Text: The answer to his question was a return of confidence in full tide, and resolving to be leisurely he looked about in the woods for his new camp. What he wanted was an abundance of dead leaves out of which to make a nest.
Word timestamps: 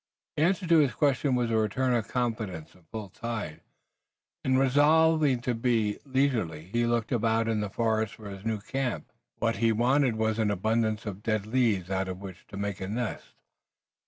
The 0.35 0.41
answer 0.41 0.65
to 0.65 0.79
his 0.79 0.95
question 0.95 1.35
was 1.35 1.51
a 1.51 1.57
return 1.57 1.93
of 1.93 2.07
confidence 2.07 2.73
in 2.73 2.85
full 2.89 3.09
tide, 3.09 3.61
and 4.43 4.57
resolving 4.57 5.41
to 5.41 5.53
be 5.53 5.99
leisurely 6.05 6.63
he 6.71 6.87
looked 6.87 7.11
about 7.11 7.47
in 7.47 7.59
the 7.61 7.71
woods 7.77 8.13
for 8.13 8.31
his 8.31 8.43
new 8.43 8.59
camp. 8.59 9.11
What 9.35 9.57
he 9.57 9.71
wanted 9.71 10.15
was 10.15 10.39
an 10.39 10.49
abundance 10.49 11.05
of 11.05 11.21
dead 11.21 11.45
leaves 11.45 11.91
out 11.91 12.07
of 12.07 12.17
which 12.19 12.47
to 12.47 12.57
make 12.57 12.81
a 12.81 12.87
nest. 12.87 13.35